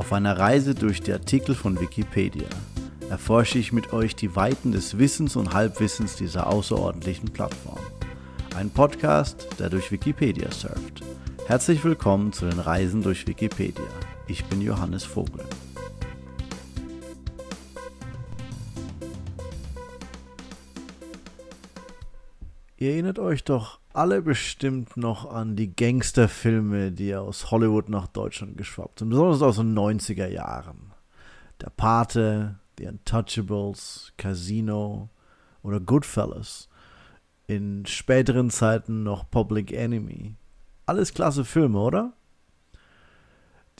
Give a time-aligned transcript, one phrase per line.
[0.00, 2.48] Auf einer Reise durch die Artikel von Wikipedia
[3.10, 7.78] erforsche ich mit euch die Weiten des Wissens und Halbwissens dieser außerordentlichen Plattform.
[8.56, 11.02] Ein Podcast, der durch Wikipedia surft.
[11.46, 13.84] Herzlich willkommen zu den Reisen durch Wikipedia.
[14.26, 15.44] Ich bin Johannes Vogel.
[22.78, 28.56] Ihr erinnert euch doch alle bestimmt noch an die Gangsterfilme, die aus Hollywood nach Deutschland
[28.56, 30.94] geschwappt sind, besonders aus den 90er Jahren.
[31.60, 35.10] Der Pate, The Untouchables, Casino
[35.62, 36.70] oder Goodfellas.
[37.46, 40.32] In späteren Zeiten noch Public Enemy.
[40.86, 42.14] Alles klasse Filme, oder?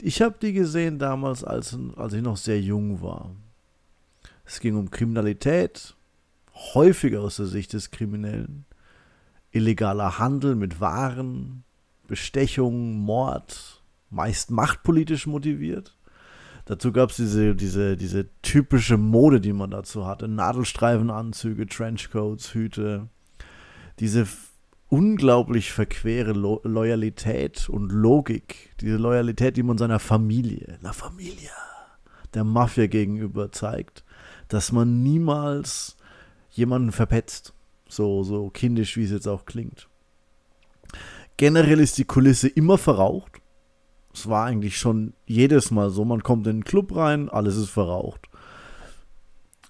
[0.01, 3.31] Ich habe die gesehen damals, als, als ich noch sehr jung war.
[4.45, 5.95] Es ging um Kriminalität,
[6.75, 8.65] häufig aus der Sicht des Kriminellen
[9.51, 11.63] illegaler Handel mit Waren,
[12.07, 15.95] Bestechung, Mord, meist machtpolitisch motiviert.
[16.65, 20.27] Dazu gab es diese, diese, diese typische Mode, die man dazu hatte.
[20.27, 23.09] Nadelstreifenanzüge, Trenchcoats, Hüte.
[23.99, 24.27] Diese
[24.87, 28.75] unglaublich verquere Lo Loyalität und Logik.
[28.79, 31.51] Diese Loyalität, die man seiner Familie, La Familia,
[32.33, 34.03] der Mafia gegenüber zeigt.
[34.47, 35.97] Dass man niemals
[36.51, 37.53] jemanden verpetzt.
[37.91, 39.89] So, so kindisch, wie es jetzt auch klingt.
[41.35, 43.41] Generell ist die Kulisse immer verraucht.
[44.13, 46.05] Es war eigentlich schon jedes Mal so.
[46.05, 48.29] Man kommt in den Club rein, alles ist verraucht.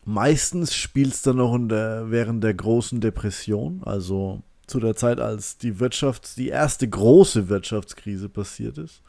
[0.06, 5.58] Meistens spielt es dann noch der, während der großen Depression, also zu der Zeit, als
[5.58, 9.02] die Wirtschafts-, die erste große Wirtschaftskrise passiert ist.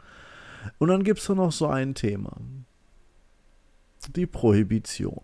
[0.79, 2.35] Und dann gibt es noch so ein Thema.
[4.17, 5.21] Die Prohibition.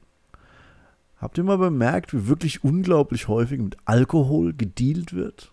[1.21, 5.53] Habt ihr mal bemerkt, wie wirklich unglaublich häufig mit Alkohol gedealt wird?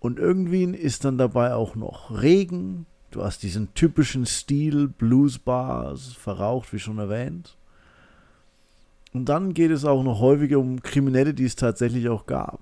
[0.00, 2.86] Und irgendwie ist dann dabei auch noch Regen.
[3.12, 7.56] Du hast diesen typischen Stil, Bluesbars, verraucht, wie schon erwähnt.
[9.12, 12.60] Und dann geht es auch noch häufiger um Kriminelle, die es tatsächlich auch gab.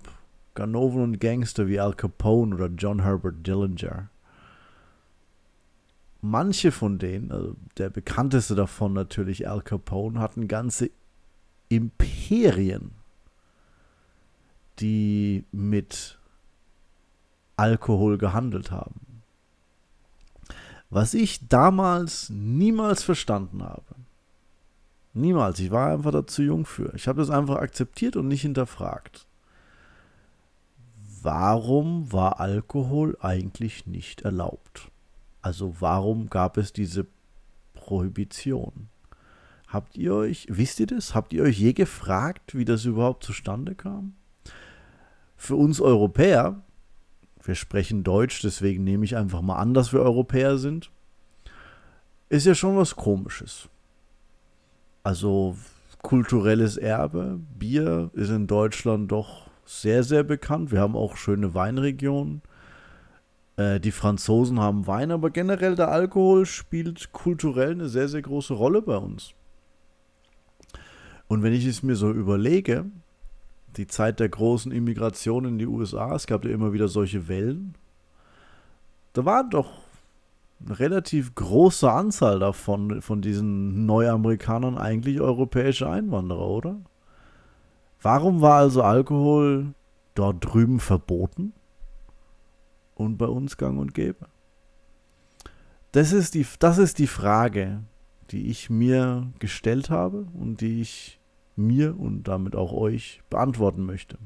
[0.55, 4.11] Ganoven und Gangster wie Al Capone oder John Herbert Dillinger
[6.21, 10.91] manche von denen, also der bekannteste davon natürlich Al Capone, hatten ganze
[11.69, 12.93] Imperien,
[14.79, 16.19] die mit
[17.57, 19.23] Alkohol gehandelt haben.
[20.89, 23.95] Was ich damals niemals verstanden habe.
[25.13, 25.59] Niemals.
[25.61, 26.95] Ich war einfach da zu jung für.
[26.95, 29.27] Ich habe das einfach akzeptiert und nicht hinterfragt.
[31.23, 34.90] Warum war Alkohol eigentlich nicht erlaubt?
[35.43, 37.07] Also warum gab es diese
[37.75, 38.89] Prohibition?
[39.69, 41.15] Habt ihr euch, wisst ihr das?
[41.15, 44.15] Habt ihr euch je gefragt, wie das überhaupt zustande kam?
[45.37, 46.63] Für uns Europäer,
[47.43, 50.91] wir sprechen Deutsch, deswegen nehme ich einfach mal an, dass wir Europäer sind,
[52.29, 53.69] ist ja schon was Komisches.
[55.03, 55.57] Also
[56.03, 60.73] kulturelles Erbe, Bier ist in Deutschland doch sehr, sehr bekannt.
[60.73, 62.43] Wir haben auch schöne Weinregionen.
[63.61, 68.55] Äh, die Franzosen haben Wein, aber generell der Alkohol spielt kulturell eine sehr, sehr große
[68.55, 69.35] Rolle bei uns.
[71.29, 72.87] Und wenn ich es mir so überlege,
[73.77, 77.75] die Zeit der großen Immigration in die USA, es gab ja immer wieder solche Wellen,
[79.13, 79.71] da waren doch
[80.65, 86.77] eine relativ große Anzahl davon, von diesen Neuamerikanern eigentlich europäische Einwanderer, oder?
[88.01, 89.75] Warum war also Alkohol
[90.15, 91.53] dort drüben verboten?
[93.01, 94.29] Und bei uns gang und gäbe?
[95.93, 97.83] Das ist die, das ist die Frage,
[98.31, 101.21] die ich mir gestellt habe und die ich
[101.57, 104.19] mir und damit auch euch beantworten möchte.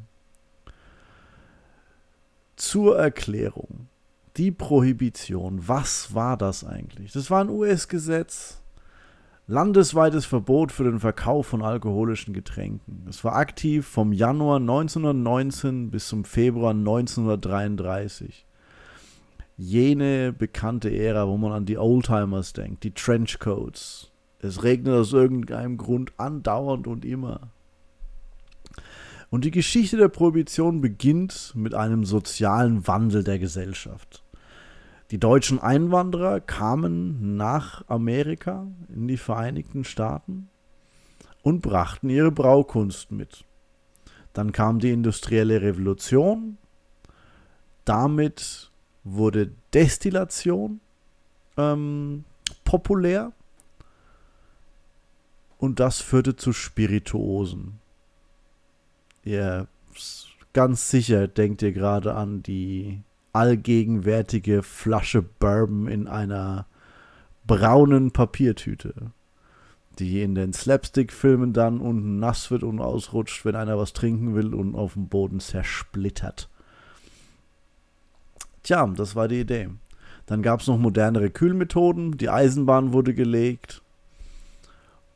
[2.57, 3.89] Zur Erklärung.
[4.37, 7.13] Die Prohibition, was war das eigentlich?
[7.13, 8.61] Das war ein US-Gesetz,
[9.47, 13.07] landesweites Verbot für den Verkauf von alkoholischen Getränken.
[13.09, 18.44] Es war aktiv vom Januar 1919 bis zum Februar 1933
[19.56, 24.10] jene bekannte Ära, wo man an die Oldtimers denkt, die Trenchcoats.
[24.41, 27.53] Es regnet aus irgendeinem Grund andauernd und immer.
[29.30, 34.22] Und die Geschichte der Prohibition beginnt mit einem sozialen Wandel der Gesellschaft.
[35.10, 40.48] Die deutschen Einwanderer kamen nach Amerika in die Vereinigten Staaten
[41.42, 43.45] und brachten ihre Braukunst mit.
[44.33, 46.59] Dann kam die industrielle Revolution.
[47.84, 48.72] Damit
[49.04, 50.80] wurde Destillation
[51.56, 52.24] ähm,
[52.65, 53.33] populär
[55.59, 57.78] und das führte zu Spirituosen.
[59.22, 59.68] Ihr
[60.53, 63.03] ganz sicher denkt ihr gerade an die
[63.33, 66.66] allgegenwärtige Flasche Bourbon in einer
[67.47, 69.10] braunen Papiertüte,
[69.98, 74.54] die in den Slapstick-Filmen dann unten nass wird und ausrutscht, wenn einer was trinken will
[74.54, 76.48] und auf dem Boden zersplittert.
[78.65, 79.69] Tja, das war die Idee.
[80.27, 83.83] Dann gab es noch modernere Kühlmethoden, die Eisenbahn wurde gelegt.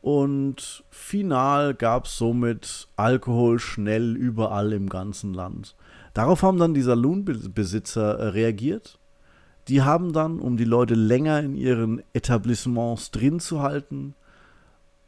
[0.03, 5.75] Und final gab es somit Alkohol schnell überall im ganzen Land.
[6.15, 8.99] Darauf haben dann die Saloonbesitzer äh, reagiert.
[9.67, 14.15] Die haben dann, um die Leute länger in ihren Etablissements drin zu halten,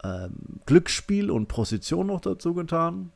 [0.03, 3.13] ähm, Glücksspiel und Prostitution noch dazu getan.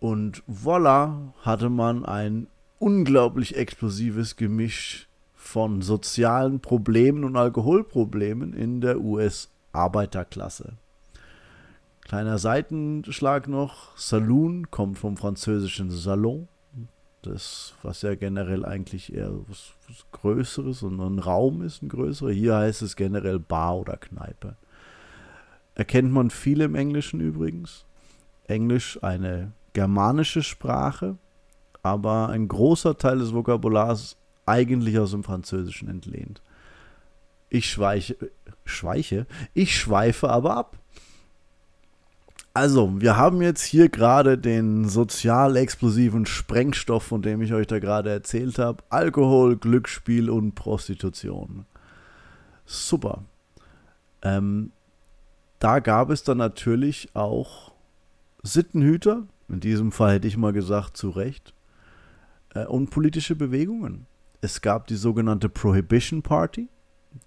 [0.00, 2.46] Und voilà, hatte man ein
[2.80, 10.72] unglaublich explosives Gemisch von sozialen Problemen und Alkoholproblemen in der US-Arbeiterklasse.
[12.00, 16.48] Kleiner Seitenschlag noch, Saloon kommt vom französischen Salon,
[17.22, 22.30] das, was ja generell eigentlich eher was, was Größeres und ein Raum ist, ein größerer.
[22.30, 24.56] Hier heißt es generell Bar oder Kneipe.
[25.74, 27.84] Erkennt man viel im Englischen übrigens.
[28.44, 31.18] Englisch eine germanische Sprache,
[31.82, 34.16] aber ein großer Teil des Vokabulars
[34.46, 36.42] eigentlich aus dem Französischen entlehnt.
[37.48, 38.16] Ich schweiche,
[38.64, 40.76] schweiche, ich schweife aber ab.
[42.52, 47.78] Also, wir haben jetzt hier gerade den sozial explosiven Sprengstoff, von dem ich euch da
[47.78, 48.82] gerade erzählt habe.
[48.88, 51.64] Alkohol, Glücksspiel und Prostitution.
[52.66, 53.22] Super.
[54.22, 54.72] Ähm,
[55.60, 57.72] da gab es dann natürlich auch
[58.42, 61.52] Sittenhüter, in diesem Fall hätte ich mal gesagt, zu Recht,
[62.54, 64.06] äh, und politische Bewegungen.
[64.40, 66.68] Es gab die sogenannte Prohibition Party,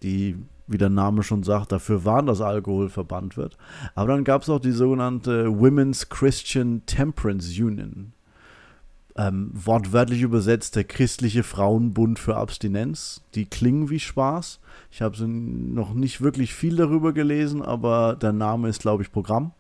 [0.02, 0.36] die,
[0.68, 3.58] wie der Name schon sagt, dafür waren, dass Alkohol verbannt wird.
[3.96, 8.14] Aber dann gab es auch die sogenannte Women's Christian Temperance Union.
[9.16, 13.22] Ähm, wortwörtlich übersetzt der christliche Frauenbund für Abstinenz.
[13.36, 14.60] Die klingen wie Spaß.
[14.90, 19.52] Ich habe noch nicht wirklich viel darüber gelesen, aber der Name ist, glaube ich, Programm.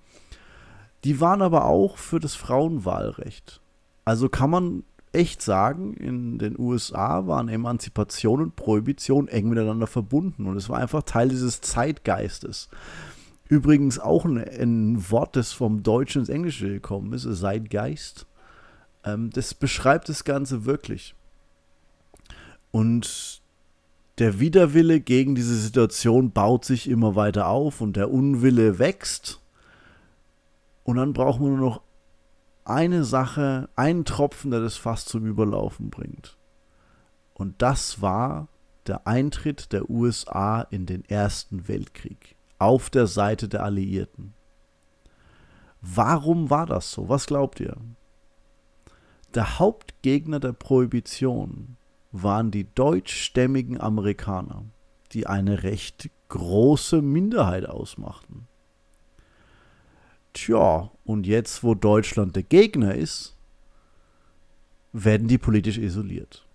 [1.03, 3.61] Die waren aber auch für das Frauenwahlrecht.
[4.05, 4.83] Also kann man
[5.13, 10.79] echt sagen, in den USA waren Emanzipation und Prohibition eng miteinander verbunden und es war
[10.79, 12.69] einfach Teil dieses Zeitgeistes.
[13.47, 18.25] Übrigens auch ein, ein Wort, das vom Deutschen ins Englische gekommen ist, Zeitgeist.
[19.03, 21.13] Ähm, das beschreibt das Ganze wirklich.
[22.71, 23.41] Und
[24.17, 29.39] der Widerwille gegen diese Situation baut sich immer weiter auf und der Unwille wächst.
[30.83, 31.81] Und dann braucht man nur noch
[32.65, 36.37] eine Sache, einen Tropfen, der das Fass zum Überlaufen bringt.
[37.33, 38.47] Und das war
[38.87, 44.33] der Eintritt der USA in den Ersten Weltkrieg auf der Seite der Alliierten.
[45.81, 47.09] Warum war das so?
[47.09, 47.75] Was glaubt ihr?
[49.33, 51.77] Der Hauptgegner der Prohibition
[52.11, 54.63] waren die deutschstämmigen Amerikaner,
[55.11, 58.47] die eine recht große Minderheit ausmachten.
[60.33, 63.37] Tja, und jetzt, wo Deutschland der Gegner ist,
[64.91, 66.47] werden die politisch isoliert.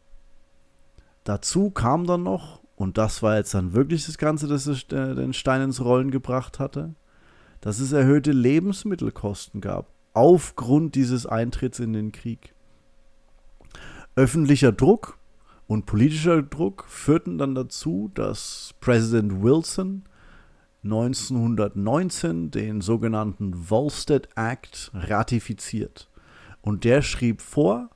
[1.24, 5.62] Dazu kam dann noch, und das war jetzt dann wirklich das Ganze, das den Stein
[5.62, 6.94] ins Rollen gebracht hatte,
[7.60, 12.54] dass es erhöhte Lebensmittelkosten gab, aufgrund dieses Eintritts in den Krieg.
[14.16, 15.18] Öffentlicher Druck
[15.66, 20.04] und politischer Druck führten dann dazu, dass Präsident Wilson
[20.84, 26.08] 1919 den sogenannten Volstead Act ratifiziert.
[26.60, 27.90] Und der schrieb vor,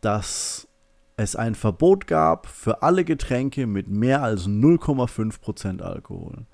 [0.00, 0.68] dass
[1.16, 6.46] es ein Verbot gab für alle Getränke mit mehr als 0,5% Alkohol.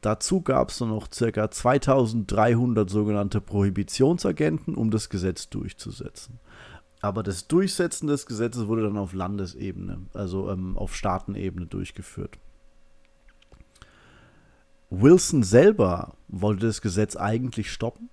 [0.00, 1.50] Dazu gab es dann noch ca.
[1.50, 6.38] 2300 sogenannte Prohibitionsagenten, um das Gesetz durchzusetzen.
[7.00, 12.38] Aber das Durchsetzen des Gesetzes wurde dann auf Landesebene, also ähm, auf Staatenebene durchgeführt.
[14.90, 18.08] Wilson selber wollte das Gesetz eigentlich stoppen,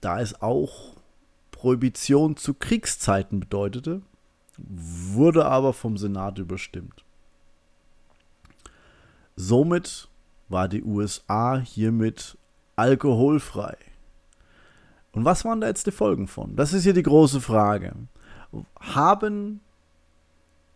[0.00, 0.94] da es auch
[1.50, 4.02] Prohibition zu Kriegszeiten bedeutete,
[4.58, 7.04] wurde aber vom Senat überstimmt.
[9.36, 10.08] Somit
[10.48, 12.38] war die USA hiermit
[12.76, 13.76] alkoholfrei.
[15.12, 16.56] Und was waren da jetzt die Folgen von?
[16.56, 17.94] Das ist hier die große Frage.
[18.78, 19.60] Haben,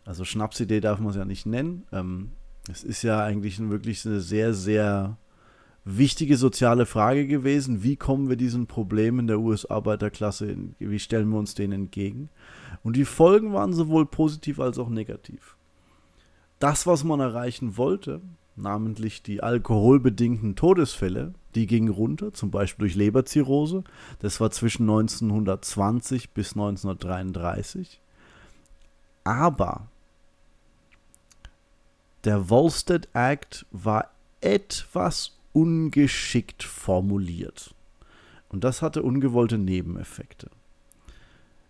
[0.04, 2.32] also Schnapsidee darf man es ja nicht nennen, ähm,
[2.68, 5.16] es ist ja eigentlich wirklich eine sehr, sehr
[5.84, 7.82] wichtige soziale Frage gewesen.
[7.82, 12.28] Wie kommen wir diesen Problemen der US-Arbeiterklasse, wie stellen wir uns denen entgegen?
[12.82, 15.56] Und die Folgen waren sowohl positiv als auch negativ.
[16.58, 18.20] Das, was man erreichen wollte,
[18.56, 23.84] namentlich die alkoholbedingten Todesfälle, die gingen runter, zum Beispiel durch Leberzirrhose.
[24.18, 28.00] Das war zwischen 1920 bis 1933.
[29.24, 29.88] Aber
[32.24, 34.10] der Volstead Act war
[34.40, 37.74] etwas ungeschickt formuliert.
[38.48, 40.50] Und das hatte ungewollte Nebeneffekte.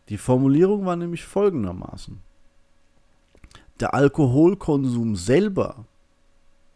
[0.08, 2.20] Die Formulierung war nämlich folgendermaßen.
[3.80, 5.84] Der Alkoholkonsum selber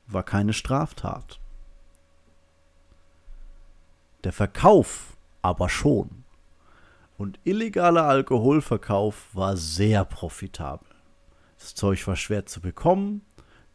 [0.07, 1.41] war keine Straftat.
[4.25, 6.25] Der Verkauf aber schon.
[7.19, 10.88] Und illegaler Alkoholverkauf war sehr profitabel.
[11.59, 13.23] Das Zeug war schwer zu bekommen,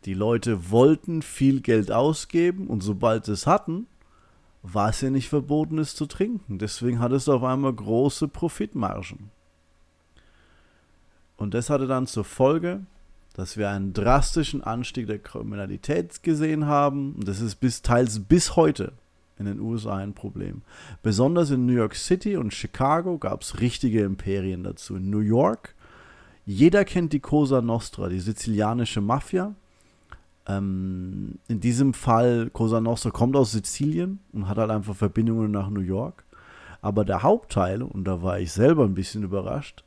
[0.08, 3.88] die Leute wollten viel Geld ausgeben und sobald sie es hatten,
[4.64, 6.60] war es ja nicht verboten, es zu trinken.
[6.60, 9.32] Deswegen hat es auf einmal große Profitmargen.
[11.36, 12.86] Und das hatte dann zur Folge,
[13.34, 17.14] dass wir einen drastischen Anstieg der Kriminalität gesehen haben.
[17.16, 18.94] Und das ist bis teils bis heute
[19.38, 20.62] in den USA ein Problem.
[21.04, 24.96] Besonders in New York City und Chicago gab es richtige Imperien dazu.
[24.96, 25.76] In New York,
[26.46, 29.54] jeder kennt die Cosa Nostra, die sizilianische Mafia.
[30.48, 35.70] Ähm, in diesem Fall, Cosa Nostra kommt aus Sizilien und hat halt einfach Verbindungen nach
[35.70, 36.24] New York.
[36.82, 39.84] Aber der Hauptteil, und da war ich selber ein bisschen überrascht,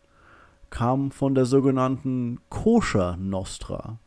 [0.68, 3.98] kam von der sogenannten Koscher Nostra.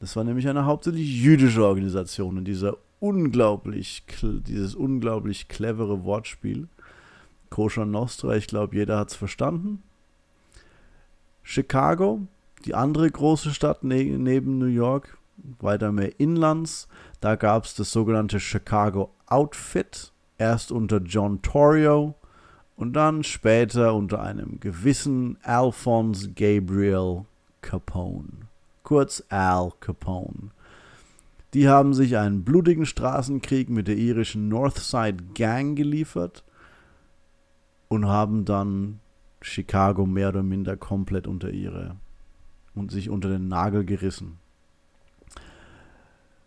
[0.00, 6.68] Das war nämlich eine hauptsächlich jüdische Organisation in dieser unglaublich, dieses unglaublich clevere Wortspiel.
[7.50, 9.82] Koscher Nostra, ich glaube, jeder hat es verstanden.
[11.42, 12.20] Chicago,
[12.64, 16.88] die andere große Stadt ne neben New York, weiter mehr Inlands.
[17.20, 22.14] Da gab es das sogenannte Chicago Outfit, erst unter John Torrio
[22.76, 27.24] und dann später unter einem gewissen Alphonse Gabriel
[27.60, 28.48] Capone,
[28.82, 30.50] kurz Al Capone.
[31.54, 36.44] Die haben sich einen blutigen Straßenkrieg mit der irischen Northside Gang geliefert
[37.88, 39.00] und haben dann
[39.42, 41.96] Chicago mehr oder minder komplett unter ihre
[42.74, 44.38] und sich unter den Nagel gerissen.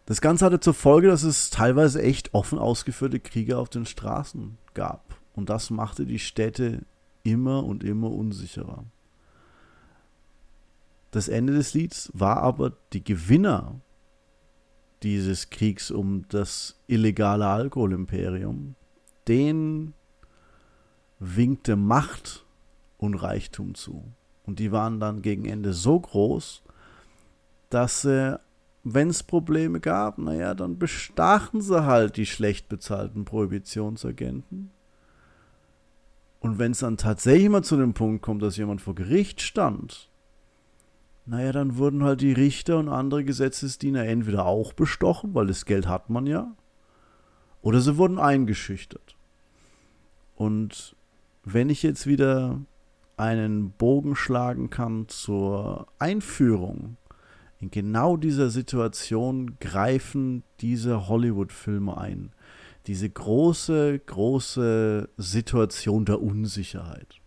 [0.05, 4.57] Das Ganze hatte zur Folge, dass es teilweise echt offen ausgeführte Kriege auf den Straßen
[4.73, 5.15] gab.
[5.33, 6.83] Und das machte die Städte
[7.23, 8.85] immer und immer unsicherer.
[11.09, 13.79] Das Ende des Lieds war aber die Gewinner
[15.01, 18.75] dieses Kriegs um das illegale Alkoholimperium.
[19.27, 19.93] Den
[21.19, 22.45] winkte Macht
[22.97, 24.03] und Reichtum zu.
[24.45, 26.61] Und die waren dann gegen Ende so groß,
[27.69, 28.39] dass sie
[28.87, 34.69] wenn es Probleme gab, naja, dann bestachen sie halt die schlecht bezahlten Prohibitionsagenten.
[36.39, 40.11] Und wenn es dann tatsächlich mal zu dem Punkt kommt, dass jemand vor Gericht stand,
[41.25, 45.87] naja, dann wurden halt die Richter und andere Gesetzesdiener entweder auch bestochen, weil das Geld
[45.87, 46.55] hat man ja,
[47.63, 49.15] oder sie wurden eingeschüchtert.
[50.35, 50.95] Und
[51.43, 52.61] wenn ich jetzt wieder
[53.17, 56.97] einen Bogen schlagen kann zur Einführung
[57.59, 62.31] in genau dieser Situation greifen diese Hollywood-Filme ein.
[62.87, 67.19] Diese große, große Situation der Unsicherheit.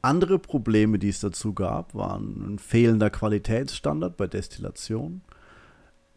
[0.00, 5.22] Andere Probleme, die es dazu gab, waren ein fehlender Qualitätsstandard bei Destillation.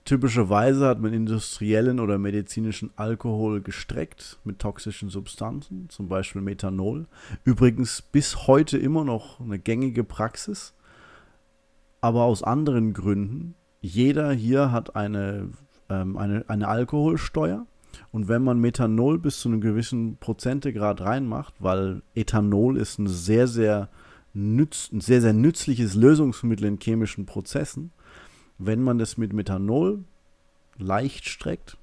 [0.06, 7.08] Typischerweise hat man industriellen oder medizinischen Alkohol gestreckt mit toxischen Substanzen, zum Beispiel Methanol.
[7.44, 10.74] Übrigens bis heute immer noch eine gängige Praxis
[12.02, 13.56] aber aus anderen Gründen.
[13.82, 15.50] Jeder hier hat eine,
[15.90, 17.66] ähm, eine, eine Alkoholsteuer.
[18.12, 23.48] Und wenn man Methanol bis zu einem gewissen Prozentegrad reinmacht, weil Ethanol ist ein sehr,
[23.48, 23.90] sehr,
[24.34, 27.92] nütz, ein sehr, sehr nützliches Lösungsmittel in chemischen Prozessen,
[28.58, 30.04] wenn man das mit Methanol
[30.78, 31.78] leicht streckt,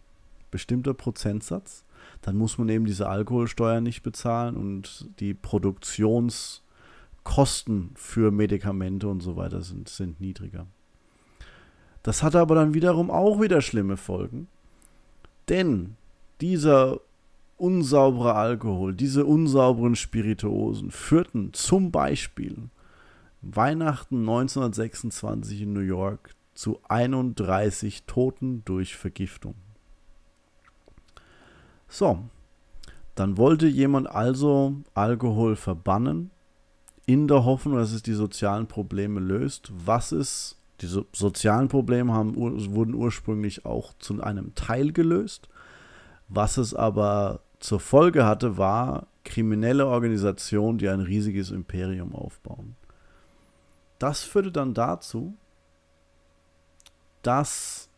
[0.50, 1.84] bestimmter Prozentsatz,
[2.22, 6.62] dann muss man eben diese Alkoholsteuer nicht bezahlen und die Produktions-
[7.26, 10.66] Kosten für Medikamente und so weiter sind, sind niedriger.
[12.04, 14.46] Das hatte aber dann wiederum auch wieder schlimme Folgen,
[15.48, 15.96] denn
[16.40, 17.00] dieser
[17.56, 22.70] unsaubere Alkohol, diese unsauberen Spirituosen führten zum Beispiel
[23.42, 29.56] Weihnachten 1926 in New York zu 31 Toten durch Vergiftung.
[31.88, 32.20] So,
[33.16, 36.30] dann wollte jemand also Alkohol verbannen
[37.06, 39.72] in der Hoffnung, dass es die sozialen Probleme löst.
[39.74, 45.48] Was ist, die so sozialen Probleme haben, wurden ursprünglich auch zu einem Teil gelöst.
[46.28, 52.76] Was es aber zur Folge hatte, war kriminelle Organisationen, die ein riesiges Imperium aufbauen.
[53.98, 55.34] Das führte dann dazu,
[57.22, 57.88] dass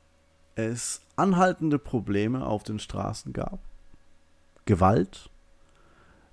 [0.55, 3.59] es anhaltende Probleme auf den Straßen gab.
[4.65, 5.31] Gewalt,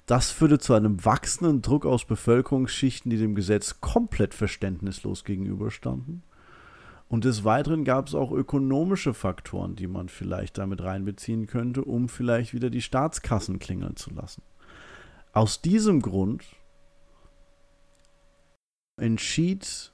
[0.05, 6.23] das führte zu einem wachsenden Druck aus Bevölkerungsschichten, die dem Gesetz komplett verständnislos gegenüberstanden.
[7.07, 12.09] Und des Weiteren gab es auch ökonomische Faktoren, die man vielleicht damit reinbeziehen könnte, um
[12.09, 14.41] vielleicht wieder die Staatskassen klingeln zu lassen.
[15.33, 16.43] Aus diesem Grund
[18.97, 19.91] entschied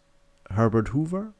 [0.50, 1.34] Herbert Hoover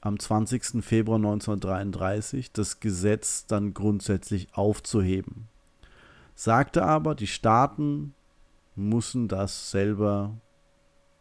[0.00, 0.84] am 20.
[0.84, 5.48] Februar 1933 das Gesetz dann grundsätzlich aufzuheben.
[6.40, 8.14] Sagte aber, die Staaten
[8.76, 10.36] müssen das selber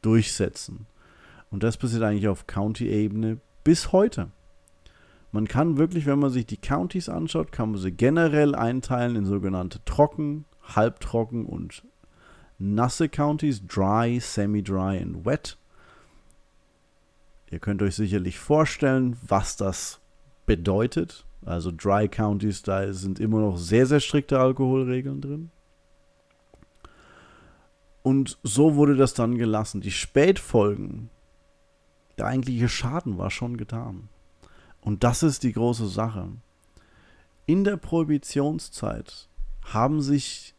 [0.04, 0.86] durchsetzen.
[1.50, 4.30] Und das passiert eigentlich auf County-Ebene bis heute.
[5.32, 9.26] Man kann wirklich, wenn man sich die Counties anschaut, kann man sie generell einteilen in
[9.26, 11.84] sogenannte trocken, halbtrocken und
[12.60, 15.58] nasse Counties, dry, semi-dry und wet.
[17.50, 20.00] Ihr könnt euch sicherlich vorstellen, was das
[20.46, 21.26] bedeutet.
[21.48, 25.50] Also Dry Counties, da sind immer noch sehr, sehr strikte Alkoholregeln drin.
[28.04, 29.80] Und so wurde das dann gelassen.
[29.80, 31.10] Die Spätfolgen,
[32.18, 34.10] der eigentliche Schaden war schon getan.
[34.82, 36.28] Und das ist die große Sache.
[37.46, 39.30] In der Prohibitionszeit
[39.64, 40.54] haben sich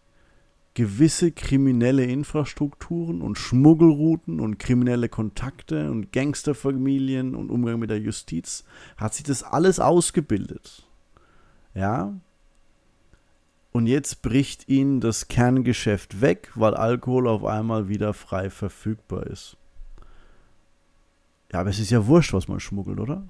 [0.78, 8.62] gewisse kriminelle Infrastrukturen und Schmuggelrouten und kriminelle Kontakte und Gangsterfamilien und Umgang mit der Justiz,
[8.96, 10.88] hat sich das alles ausgebildet.
[11.74, 12.14] Ja?
[13.72, 19.56] Und jetzt bricht ihnen das Kerngeschäft weg, weil Alkohol auf einmal wieder frei verfügbar ist.
[21.52, 23.26] Ja, aber es ist ja wurscht, was man schmuggelt, oder?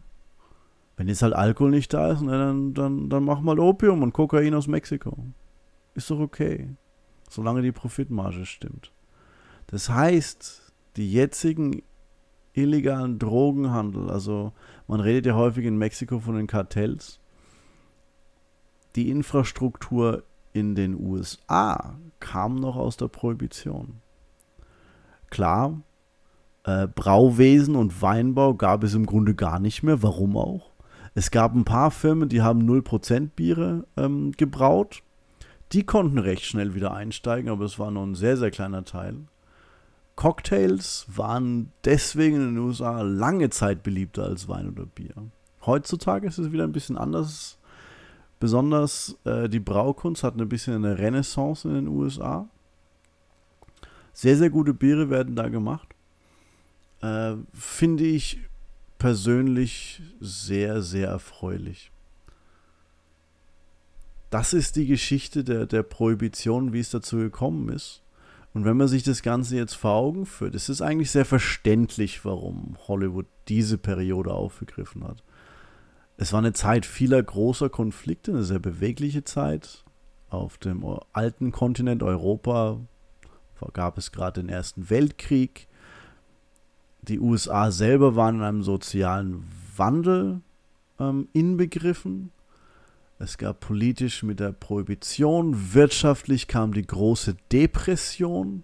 [0.99, 4.53] Wenn jetzt halt Alkohol nicht da ist, dann, dann, dann mach mal Opium und Kokain
[4.53, 5.17] aus Mexiko.
[5.95, 6.77] Ist doch okay
[7.29, 8.93] solange die Profitmarge stimmt.
[9.67, 11.83] Das heißt, die jetzigen
[12.55, 14.53] illegalen Drogenhandel, also
[14.87, 17.21] man redet ja häufig in Mexiko von den Kartells,
[18.97, 24.01] die Infrastruktur in den USA kam noch aus der Prohibition.
[25.31, 25.81] Klar,
[26.65, 30.03] äh, Brauwesen und Weinbau gab es im Grunde gar nicht mehr.
[30.03, 30.73] Warum auch?
[31.15, 35.03] Es gab ein paar Firmen, die haben 0% Biere ähm, gebraut.
[35.73, 39.17] Die konnten recht schnell wieder einsteigen, aber es war nur ein sehr, sehr kleiner Teil.
[40.17, 45.15] Cocktails waren deswegen in den USA lange Zeit beliebter als Wein oder Bier.
[45.67, 47.59] Heutzutage ist es wieder ein bisschen anders.
[48.41, 52.49] Besonders äh, die Braukunst hat ein bisschen eine Renaissance in den USA.
[54.13, 55.89] Sehr, sehr gute Biere werden da gemacht.
[57.01, 58.41] Äh, Finde ich
[58.99, 61.93] persönlich sehr, sehr erfreulich
[64.31, 68.03] das ist die Geschichte der, der Prohibition, wie es dazu gekommen ist.
[68.55, 72.25] Und wenn man sich das Ganze jetzt vor Augen führt, ist es eigentlich sehr verständlich,
[72.25, 75.23] warum Hollywood diese Periode aufgegriffen hat.
[76.17, 79.85] Es war eine Zeit vieler großer Konflikte, eine sehr bewegliche Zeit.
[80.31, 82.81] Auf dem alten Kontinent Europa
[83.73, 85.69] gab es gerade den Ersten Weltkrieg.
[87.03, 89.45] Die USA selber waren in einem sozialen
[89.77, 90.41] Wandel
[90.99, 92.33] ähm, inbegriffen.
[93.21, 98.63] Es gab politisch mit der Prohibition, wirtschaftlich kam die große Depression.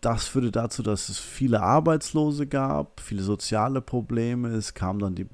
[0.00, 4.50] Das führte dazu, dass es viele Arbeitslose gab, viele soziale Probleme.
[4.50, 5.26] Es kam dann die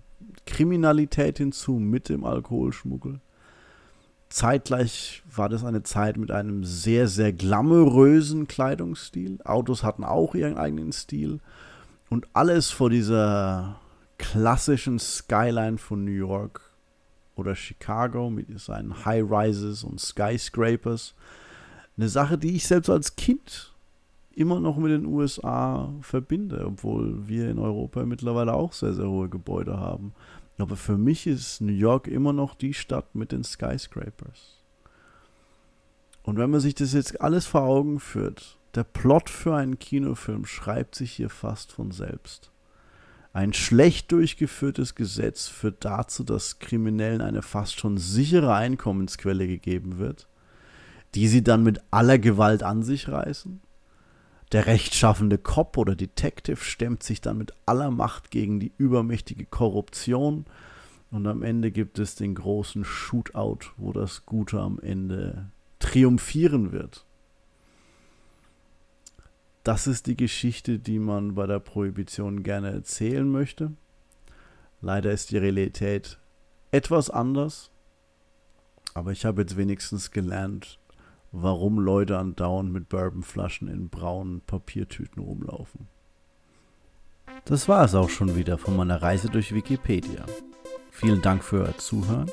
[0.47, 3.21] Kriminalität hinzu mit dem Alkoholschmuggel.
[4.31, 9.39] Zeitgleich war das eine Zeit mit einem sehr, sehr glamourösen Kleidungsstil.
[9.45, 11.41] Autos hatten auch ihren eigenen Stil.
[12.09, 13.81] Und alles vor dieser
[14.19, 16.66] klassischen Skyline von New York
[17.37, 21.15] oder Chicago mit seinen High-Rises und Skyscrapers.
[21.97, 23.73] Eine Sache, die ich selbst als Kind
[24.35, 29.29] immer noch mit den USA verbinde, obwohl wir in Europa mittlerweile auch sehr, sehr hohe
[29.29, 30.13] Gebäude haben.
[30.59, 34.63] Aber für mich ist New York immer noch die Stadt mit den Skyscrapers.
[36.23, 40.45] Und wenn man sich das jetzt alles vor Augen führt, der Plot für einen Kinofilm
[40.45, 42.51] schreibt sich hier fast von selbst.
[43.37, 50.27] Ein schlecht durchgeführtes Gesetz führt dazu, dass Kriminellen eine fast schon sichere Einkommensquelle gegeben wird,
[51.15, 53.61] die sie dann mit aller Gewalt an sich reißen.
[54.53, 60.47] Der rechtschaffende Cop oder Detective stemmt sich dann mit aller Macht gegen die übermächtige Korruption
[61.11, 67.06] und am Ende gibt es den großen Shootout, wo das Gute am Ende triumphieren wird
[69.67, 73.73] das ist die Geschichte, die man bei der Prohibition gerne erzählen möchte.
[74.81, 76.21] Leider ist die Realität
[76.71, 77.73] etwas anders,
[78.95, 80.79] aber ich habe jetzt wenigstens gelernt,
[81.33, 85.89] warum Leute andauernd mit Bourbonflaschen in braunen Papiertüten rumlaufen.
[87.45, 90.27] Das war es auch schon wieder von meiner Reise durch Wikipedia.
[90.93, 92.31] Vielen Dank für euer Zuhören.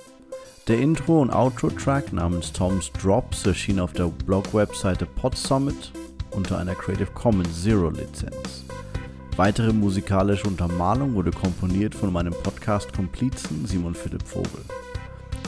[0.67, 5.93] Der Intro- und Outro-Track namens Tom's Drops erschien auf der Blog-Webseite Podsummit
[6.33, 8.65] unter einer Creative Commons Zero Lizenz.
[9.37, 14.63] Weitere musikalische Untermalung wurde komponiert von meinem Podcast-Komplizen Simon Philipp Vogel.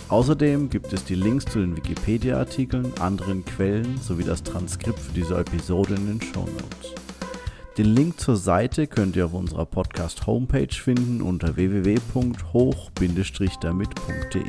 [0.10, 5.38] Außerdem gibt es die Links zu den Wikipedia-Artikeln, anderen Quellen sowie das Transkript für diese
[5.38, 6.94] Episode in den Show Notes.
[7.78, 14.44] Den Link zur Seite könnt ihr auf unserer Podcast-Homepage finden unter www.hoch-damit.de.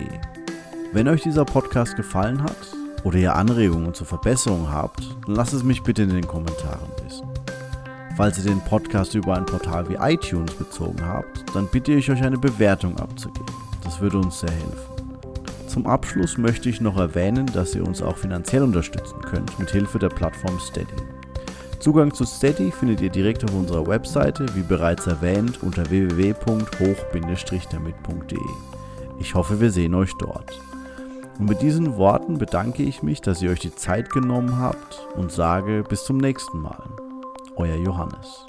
[0.92, 2.76] Wenn euch dieser Podcast gefallen hat
[3.07, 7.29] oder ihr Anregungen zur Verbesserung habt, dann lasst es mich bitte in den Kommentaren wissen.
[8.16, 12.25] Falls ihr den Podcast über ein Portal wie iTunes bezogen habt, dann bitte ich euch
[12.25, 13.47] eine Bewertung abzugeben.
[13.85, 14.97] Das würde uns sehr helfen.
[15.69, 20.01] Zum Abschluss möchte ich noch erwähnen, dass ihr uns auch finanziell unterstützen könnt mit Hilfe
[20.01, 20.97] der Plattform Steady.
[21.79, 28.38] Zugang zu Steady findet ihr direkt auf unserer Webseite, wie bereits erwähnt, unter www.hoch-damit.de.
[29.21, 30.61] Ich hoffe, wir sehen euch dort.
[31.38, 35.33] Und mit diesen Worten bedanke ich mich, dass ihr euch die Zeit genommen habt und
[35.33, 36.85] sage bis zum nächsten Mal.
[37.57, 38.46] Euer Johannes.